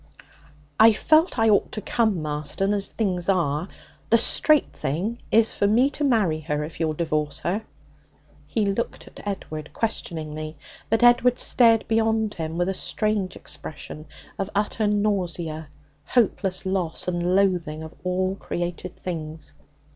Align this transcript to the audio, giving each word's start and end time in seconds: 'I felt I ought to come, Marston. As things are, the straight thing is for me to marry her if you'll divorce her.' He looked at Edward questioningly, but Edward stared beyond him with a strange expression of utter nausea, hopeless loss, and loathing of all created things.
'I 0.79 0.93
felt 0.93 1.37
I 1.37 1.47
ought 1.51 1.71
to 1.73 1.79
come, 1.81 2.23
Marston. 2.23 2.73
As 2.73 2.89
things 2.89 3.29
are, 3.29 3.67
the 4.09 4.17
straight 4.17 4.73
thing 4.73 5.19
is 5.29 5.51
for 5.51 5.67
me 5.67 5.91
to 5.91 6.03
marry 6.03 6.39
her 6.39 6.63
if 6.63 6.79
you'll 6.79 6.93
divorce 6.95 7.41
her.' 7.41 7.63
He 8.47 8.65
looked 8.65 9.05
at 9.07 9.19
Edward 9.27 9.73
questioningly, 9.73 10.57
but 10.89 11.03
Edward 11.03 11.37
stared 11.37 11.87
beyond 11.87 12.33
him 12.33 12.57
with 12.57 12.67
a 12.69 12.73
strange 12.73 13.35
expression 13.35 14.07
of 14.39 14.49
utter 14.55 14.87
nausea, 14.87 15.69
hopeless 16.03 16.65
loss, 16.65 17.07
and 17.07 17.35
loathing 17.35 17.83
of 17.83 17.93
all 18.03 18.33
created 18.37 18.97
things. 18.97 19.53